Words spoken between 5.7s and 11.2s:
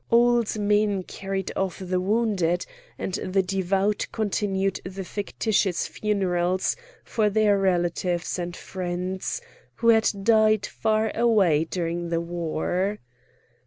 funerals for their relatives and friends who had died far